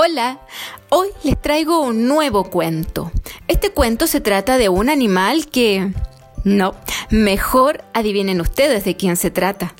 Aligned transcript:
Hola, 0.00 0.38
hoy 0.90 1.08
les 1.24 1.42
traigo 1.42 1.80
un 1.80 2.06
nuevo 2.06 2.44
cuento. 2.44 3.10
Este 3.48 3.70
cuento 3.72 4.06
se 4.06 4.20
trata 4.20 4.56
de 4.56 4.68
un 4.68 4.90
animal 4.90 5.46
que... 5.46 5.92
No, 6.44 6.76
mejor 7.10 7.82
adivinen 7.94 8.40
ustedes 8.40 8.84
de 8.84 8.96
quién 8.96 9.16
se 9.16 9.32
trata. 9.32 9.74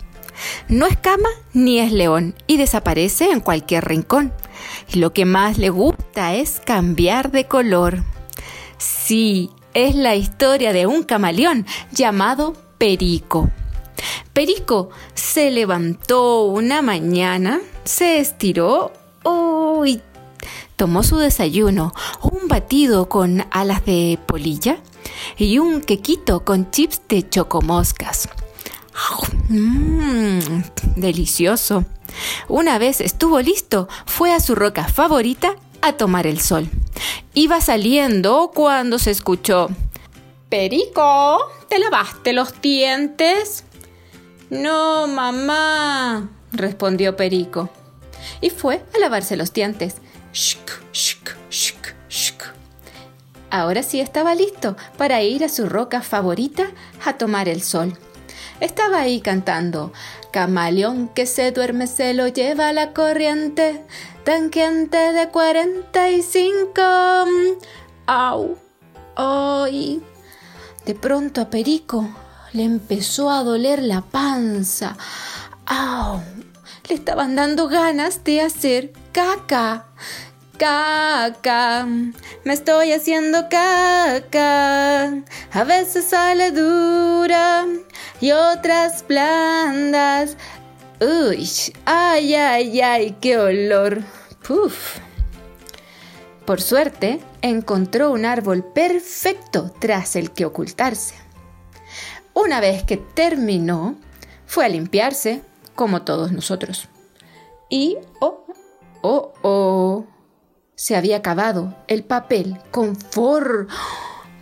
No 0.67 0.87
es 0.87 0.96
cama 0.96 1.29
ni 1.53 1.79
es 1.79 1.93
león 1.93 2.35
y 2.49 2.57
desaparece 2.57 3.31
en 3.31 3.39
cualquier 3.39 3.85
rincón. 3.85 4.33
Lo 4.93 5.12
que 5.12 5.25
más 5.25 5.56
le 5.56 5.71
gusta 5.71 6.35
es 6.35 6.60
cambiar 6.64 7.30
de 7.30 7.44
color. 7.44 8.03
Sí, 8.76 9.50
es 9.72 9.94
la 9.94 10.16
historia 10.16 10.72
de 10.72 10.88
un 10.88 11.04
camaleón 11.04 11.64
llamado 11.92 12.54
Perico. 12.76 13.50
Perico 14.32 14.90
se 15.14 15.53
levantó 15.53 16.42
una 16.42 16.82
mañana, 16.82 17.60
se 17.84 18.19
estiró 18.19 18.91
y 19.84 20.00
tomó 20.79 21.02
su 21.02 21.19
desayuno, 21.19 21.92
un 22.23 22.46
batido 22.46 23.09
con 23.09 23.45
alas 23.50 23.84
de 23.84 24.18
polilla 24.27 24.78
y 25.37 25.59
un 25.59 25.80
quequito 25.82 26.45
con 26.45 26.70
chips 26.70 27.02
de 27.09 27.28
chocomoscas. 27.28 28.28
Mmm, 29.48 30.62
delicioso. 30.96 31.84
Una 32.48 32.78
vez 32.78 33.01
estuvo 33.01 33.41
listo, 33.41 33.88
fue 34.06 34.32
a 34.32 34.41
su 34.41 34.54
roca 34.54 34.84
favorita 34.84 35.56
a 35.82 35.95
tomar 35.95 36.28
el 36.28 36.41
sol. 36.41 36.70
Iba 37.34 37.60
saliendo 37.60 38.52
cuando 38.54 38.98
se 38.98 39.10
escuchó 39.10 39.68
Perico, 40.48 41.40
¿te 41.68 41.80
lavaste 41.80 42.32
los 42.32 42.60
dientes? 42.62 43.65
No, 44.48 45.09
mamá, 45.09 46.30
respondió 46.52 47.16
Perico. 47.16 47.68
Y 48.41 48.50
fue 48.50 48.82
a 48.95 48.98
lavarse 48.98 49.37
los 49.37 49.52
dientes. 49.52 49.96
Ahora 53.51 53.82
sí 53.82 54.01
estaba 54.01 54.34
listo 54.34 54.76
para 54.96 55.23
ir 55.23 55.43
a 55.45 55.48
su 55.48 55.68
roca 55.68 56.02
favorita 56.02 56.66
a 57.04 57.15
tomar 57.15 57.49
el 57.49 57.62
sol. 57.62 57.96
Estaba 58.60 59.01
ahí 59.01 59.21
cantando, 59.21 59.93
Camaleón 60.32 61.09
que 61.09 61.26
se 61.26 61.52
duerme 61.52 61.87
se 61.87 62.12
lo 62.12 62.29
lleva 62.29 62.73
la 62.73 62.93
corriente, 62.93 63.84
tanqueante 64.25 65.12
de 65.12 65.29
45. 65.29 66.83
¡Au! 68.06 68.59
¡Ay! 69.17 70.03
De 70.84 70.95
pronto 70.95 71.41
a 71.41 71.51
Perico 71.51 72.09
le 72.53 72.65
empezó 72.65 73.31
a 73.31 73.43
doler 73.45 73.83
la 73.83 74.03
panza. 74.03 74.97
¡Au! 75.67 76.21
Le 76.89 76.94
estaban 76.94 77.36
dando 77.36 77.69
ganas 77.69 78.25
de 78.25 78.41
hacer 78.41 78.92
caca. 79.12 79.86
Caca, 80.56 81.86
me 81.86 82.53
estoy 82.53 82.92
haciendo 82.92 83.48
caca. 83.50 85.05
A 85.53 85.64
veces 85.64 86.06
sale 86.06 86.50
dura 86.50 87.66
y 88.20 88.33
otras 88.33 89.06
blandas. 89.06 90.36
Uy, 91.00 91.48
ay, 91.84 92.34
ay, 92.34 92.81
ay, 92.81 93.16
qué 93.20 93.36
olor. 93.39 94.03
Puf. 94.47 94.97
Por 96.47 96.62
suerte, 96.62 97.20
encontró 97.42 98.11
un 98.11 98.25
árbol 98.25 98.64
perfecto 98.64 99.70
tras 99.78 100.16
el 100.16 100.31
que 100.31 100.47
ocultarse. 100.47 101.14
Una 102.33 102.61
vez 102.61 102.83
que 102.84 102.97
terminó, 102.97 103.97
fue 104.47 104.64
a 104.64 104.69
limpiarse, 104.69 105.42
como 105.79 106.03
todos 106.03 106.33
nosotros. 106.33 106.89
Y, 107.71 107.98
oh, 108.19 108.45
oh, 109.01 109.33
oh 109.43 110.07
se 110.75 110.97
había 110.97 111.19
acabado 111.19 111.77
el 111.87 112.03
papel 112.03 112.59
con 112.73 112.97
for. 112.97 113.69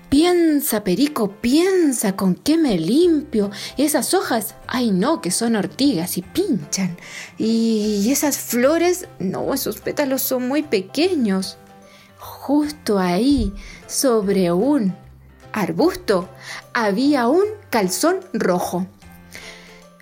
Piensa, 0.08 0.82
Perico, 0.82 1.30
piensa 1.42 2.16
con 2.16 2.36
qué 2.36 2.56
me 2.56 2.78
limpio. 2.78 3.50
Esas 3.76 4.14
hojas, 4.14 4.54
ay 4.66 4.92
no, 4.92 5.20
que 5.20 5.30
son 5.30 5.56
ortigas 5.56 6.16
y 6.16 6.22
pinchan. 6.22 6.96
Y 7.36 8.10
esas 8.10 8.38
flores, 8.38 9.06
no, 9.18 9.52
esos 9.52 9.82
pétalos 9.82 10.22
son 10.22 10.48
muy 10.48 10.62
pequeños. 10.62 11.58
Justo 12.18 12.98
ahí, 12.98 13.52
sobre 13.86 14.52
un 14.52 14.96
arbusto, 15.52 16.30
había 16.72 17.28
un 17.28 17.44
calzón 17.68 18.20
rojo. 18.32 18.86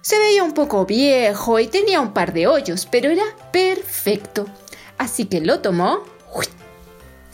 Se 0.04 0.19
veía 0.19 0.44
un 0.44 0.53
poco 0.53 0.84
viejo 0.84 1.59
y 1.59 1.66
tenía 1.66 1.98
un 2.03 2.12
par 2.12 2.34
de 2.34 2.47
hoyos, 2.47 2.87
pero 2.91 3.10
era 3.10 3.25
perfecto. 3.50 4.44
Así 4.98 5.25
que 5.25 5.41
lo 5.41 5.60
tomó 5.60 6.04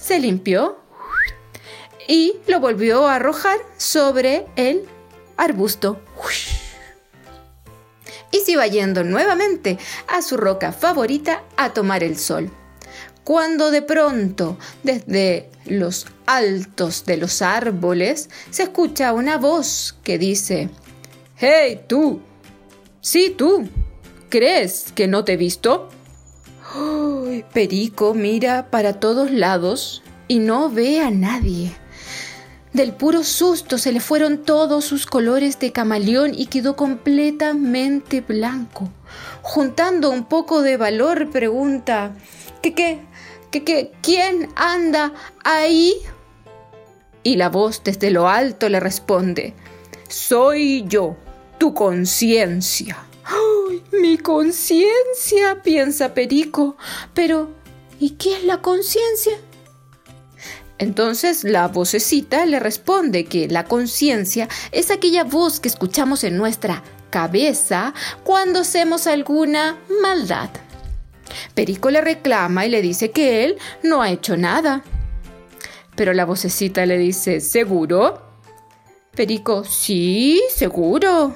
se 0.01 0.19
limpió 0.19 0.79
y 2.09 2.37
lo 2.47 2.61
volvió 2.61 3.07
a 3.07 3.17
arrojar 3.17 3.59
sobre 3.77 4.47
el 4.57 4.83
arbusto. 5.37 6.01
Y 8.33 8.39
se 8.39 8.53
iba 8.53 8.67
yendo 8.67 9.05
nuevamente 9.05 9.79
a 10.09 10.23
su 10.23 10.37
roca 10.37 10.73
favorita 10.73 11.43
a 11.57 11.73
tomar 11.73 12.03
el 12.03 12.19
sol. 12.19 12.51
Cuando 13.25 13.71
de 13.71 13.83
pronto, 13.83 14.57
desde 14.83 15.51
los 15.67 16.07
altos 16.27 17.05
de 17.05 17.17
los 17.17 17.43
árboles, 17.43 18.31
se 18.51 18.65
escucha 18.65 19.13
una 19.13 19.37
voz 19.37 19.97
que 20.03 20.19
dice, 20.19 20.71
¡Hey, 21.37 21.83
tú! 21.87 22.21
Sí, 23.01 23.35
tú. 23.37 23.69
¿Crees 24.29 24.93
que 24.93 25.09
no 25.09 25.25
te 25.25 25.33
he 25.33 25.37
visto? 25.37 25.89
Perico 27.53 28.15
mira 28.15 28.71
para 28.71 29.01
todos 29.01 29.31
lados 29.31 30.03
y 30.29 30.39
no 30.39 30.71
ve 30.71 31.01
a 31.01 31.11
nadie. 31.11 31.73
Del 32.73 32.93
puro 32.93 33.25
susto 33.25 33.79
se 33.79 33.91
le 33.91 33.99
fueron 33.99 34.45
todos 34.45 34.85
sus 34.85 35.07
colores 35.07 35.59
de 35.59 35.73
camaleón 35.73 36.33
y 36.37 36.47
quedó 36.47 36.77
completamente 36.77 38.21
blanco. 38.21 38.89
Juntando 39.43 40.11
un 40.11 40.25
poco 40.25 40.63
de 40.63 40.77
valor, 40.77 41.31
pregunta, 41.31 42.15
¿qué, 42.63 42.73
qué, 42.75 43.01
qué, 43.51 43.65
qué, 43.65 43.93
quién 44.03 44.51
anda 44.55 45.13
ahí? 45.43 45.95
Y 47.25 47.37
la 47.37 47.49
voz 47.49 47.83
desde 47.83 48.13
lo 48.13 48.29
alto 48.29 48.69
le 48.69 48.79
responde, 48.79 49.55
soy 50.09 50.85
yo, 50.87 51.17
tu 51.61 51.75
conciencia. 51.75 52.97
¡Ay, 53.23 53.83
mi 53.93 54.17
conciencia! 54.17 55.63
piensa 55.63 56.15
Perico. 56.15 56.77
Pero, 57.13 57.51
¿y 58.01 58.11
qué 58.11 58.39
es 58.39 58.45
la 58.45 58.63
conciencia? 58.63 59.35
Entonces 60.79 61.45
la 61.45 61.69
vocecita 61.69 62.47
le 62.47 62.59
responde 62.61 63.27
que 63.27 63.47
la 63.47 63.65
conciencia 63.65 64.49
es 64.73 64.91
aquella 64.91 65.23
voz 65.23 65.61
que 65.61 65.69
escuchamos 65.69 66.25
en 66.25 66.39
nuestra 66.39 66.83
cabeza 67.11 67.93
cuando 68.25 68.61
hacemos 68.61 69.07
alguna 69.07 69.79
maldad. 70.01 70.49
Perico 71.55 71.91
le 71.91 72.01
reclama 72.01 72.65
y 72.65 72.71
le 72.71 72.81
dice 72.81 73.11
que 73.11 73.45
él 73.45 73.59
no 73.83 74.01
ha 74.01 74.11
hecho 74.11 74.39
nada. 74.39 74.83
Pero 75.95 76.15
la 76.15 76.25
vocecita 76.25 76.87
le 76.87 76.97
dice, 76.97 77.41
¿seguro? 77.43 78.23
Perico, 79.15 79.65
sí, 79.65 80.41
seguro. 80.49 81.35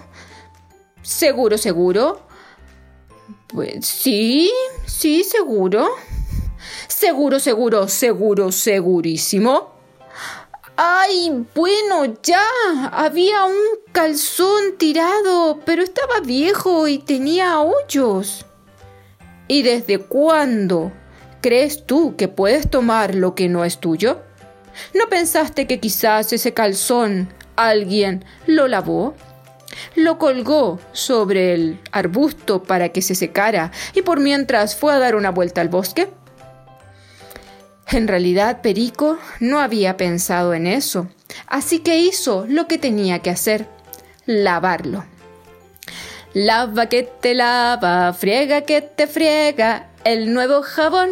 ¿Seguro, 1.05 1.59
seguro? 1.59 2.23
Pues 3.49 3.87
sí, 3.87 4.51
sí, 4.87 5.23
seguro. 5.23 5.87
Seguro, 6.89 7.39
seguro, 7.39 7.89
seguro, 7.89 8.51
segurísimo. 8.51 9.75
Ay, 10.77 11.45
bueno, 11.55 12.15
ya. 12.23 12.43
Había 12.91 13.45
un 13.45 13.55
calzón 13.93 14.79
tirado, 14.79 15.61
pero 15.67 15.83
estaba 15.83 16.21
viejo 16.21 16.89
y 16.89 16.99
tenía 16.99 17.61
hoyos. 17.61 18.47
¿Y 19.47 19.63
desde 19.63 19.99
cuándo 19.99 20.91
crees 21.43 21.85
tú 21.85 22.17
que 22.17 22.29
puedes 22.29 22.71
tomar 22.71 23.15
lo 23.15 23.35
que 23.35 23.51
no 23.51 23.63
es 23.67 23.79
tuyo? 23.79 24.23
¿No 24.95 25.11
pensaste 25.11 25.67
que 25.67 25.81
quizás 25.81 26.33
ese 26.33 26.55
calzón 26.55 27.29
alguien 27.57 28.25
lo 28.47 28.69
lavó? 28.69 29.15
Lo 29.95 30.19
colgó 30.19 30.81
sobre 30.93 31.55
el 31.55 31.81
arbusto 31.93 32.63
para 32.63 32.91
que 32.91 33.03
se 33.03 33.15
secara 33.15 33.73
y 33.95 34.03
por 34.03 34.21
mientras 34.21 34.77
fue 34.77 34.93
a 34.93 34.99
dar 34.99 35.15
una 35.15 35.31
vuelta 35.31 35.61
al 35.61 35.69
bosque. 35.69 36.09
En 37.89 38.09
realidad, 38.09 38.61
Perico 38.63 39.19
no 39.41 39.61
había 39.61 39.97
pensado 39.97 40.55
en 40.55 40.67
eso, 40.67 41.09
así 41.47 41.81
que 41.81 41.99
hizo 41.99 42.47
lo 42.49 42.67
que 42.67 42.79
tenía 42.79 43.21
que 43.21 43.31
hacer, 43.31 43.69
lavarlo. 44.27 45.05
Lava 46.33 46.87
que 46.87 47.05
te 47.05 47.35
lava, 47.35 48.13
friega 48.13 48.63
que 48.63 48.81
te 48.83 49.07
friega, 49.07 49.91
el 50.03 50.35
nuevo 50.35 50.63
jabón. 50.63 51.11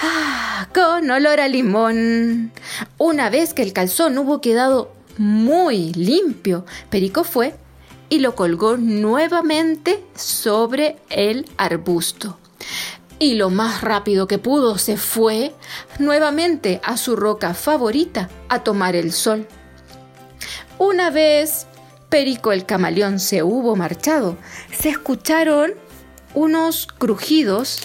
Ah, 0.00 0.68
con 0.74 1.10
olor 1.10 1.40
a 1.40 1.48
limón. 1.48 2.52
Una 2.96 3.28
vez 3.28 3.52
que 3.52 3.62
el 3.62 3.72
calzón 3.72 4.16
hubo 4.18 4.40
quedado 4.40 4.92
muy 5.18 5.92
limpio. 5.92 6.64
Perico 6.90 7.24
fue 7.24 7.54
y 8.08 8.18
lo 8.18 8.34
colgó 8.34 8.76
nuevamente 8.76 10.04
sobre 10.14 10.96
el 11.10 11.46
arbusto. 11.56 12.38
y 13.20 13.34
lo 13.34 13.48
más 13.48 13.80
rápido 13.80 14.26
que 14.26 14.38
pudo 14.38 14.76
se 14.76 14.96
fue 14.96 15.54
nuevamente 16.00 16.80
a 16.82 16.96
su 16.96 17.14
roca 17.14 17.54
favorita 17.54 18.28
a 18.48 18.64
tomar 18.64 18.96
el 18.96 19.12
sol. 19.12 19.46
Una 20.78 21.10
vez 21.10 21.66
Perico 22.08 22.52
el 22.52 22.66
camaleón 22.66 23.20
se 23.20 23.42
hubo 23.42 23.76
marchado, 23.76 24.36
se 24.76 24.90
escucharon 24.90 25.74
unos 26.34 26.86
crujidos 26.86 27.80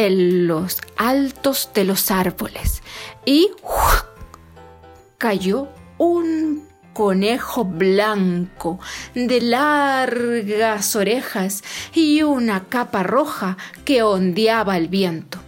en 0.00 0.46
los 0.46 0.78
altos 0.96 1.68
de 1.74 1.84
los 1.84 2.10
árboles 2.10 2.82
y 3.26 3.50
cayó 5.18 5.68
un 5.98 6.66
conejo 6.94 7.66
blanco 7.66 8.80
de 9.14 9.42
largas 9.42 10.96
orejas 10.96 11.62
y 11.92 12.22
una 12.22 12.64
capa 12.64 13.02
roja 13.02 13.58
que 13.84 14.02
ondeaba 14.02 14.78
el 14.78 14.88
viento. 14.88 15.38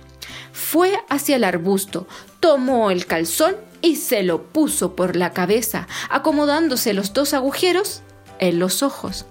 Fue 0.52 1.02
hacia 1.08 1.36
el 1.36 1.44
arbusto, 1.44 2.06
tomó 2.38 2.90
el 2.90 3.06
calzón 3.06 3.56
y 3.80 3.96
se 3.96 4.22
lo 4.22 4.42
puso 4.42 4.94
por 4.94 5.16
la 5.16 5.32
cabeza, 5.32 5.88
acomodándose 6.10 6.92
los 6.92 7.14
dos 7.14 7.32
agujeros 7.32 8.02
en 8.38 8.58
los 8.58 8.82
ojos. 8.82 9.24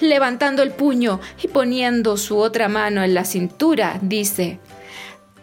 Levantando 0.00 0.62
el 0.62 0.72
puño 0.72 1.20
y 1.42 1.48
poniendo 1.48 2.16
su 2.16 2.38
otra 2.38 2.68
mano 2.68 3.02
en 3.02 3.14
la 3.14 3.24
cintura, 3.24 3.98
dice, 4.02 4.60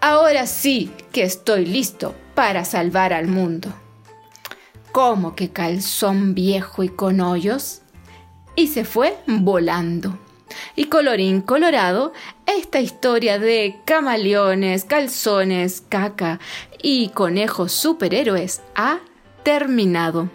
Ahora 0.01 0.47
sí 0.47 0.91
que 1.11 1.23
estoy 1.23 1.65
listo 1.65 2.15
para 2.33 2.65
salvar 2.65 3.13
al 3.13 3.27
mundo. 3.27 3.71
¿Cómo 4.91 5.35
que 5.35 5.51
calzón 5.51 6.33
viejo 6.33 6.83
y 6.83 6.89
con 6.89 7.21
hoyos? 7.21 7.81
Y 8.55 8.67
se 8.67 8.83
fue 8.83 9.17
volando. 9.27 10.17
Y 10.75 10.85
colorín 10.85 11.41
colorado, 11.41 12.13
esta 12.45 12.81
historia 12.81 13.39
de 13.39 13.79
camaleones, 13.85 14.85
calzones, 14.85 15.81
caca 15.87 16.39
y 16.81 17.09
conejos 17.09 17.71
superhéroes 17.71 18.61
ha 18.75 18.99
terminado. 19.43 20.29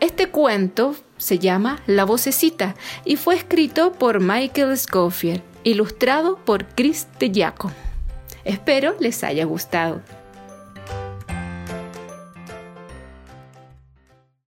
Este 0.00 0.30
cuento 0.30 0.96
se 1.22 1.38
llama 1.38 1.80
La 1.86 2.04
vocecita 2.04 2.74
y 3.04 3.16
fue 3.16 3.36
escrito 3.36 3.92
por 3.92 4.20
Michael 4.20 4.76
Scofield, 4.76 5.40
ilustrado 5.62 6.36
por 6.44 6.66
Chris 6.66 7.06
de 7.20 7.30
Espero 8.44 8.96
les 8.98 9.22
haya 9.22 9.44
gustado. 9.44 10.02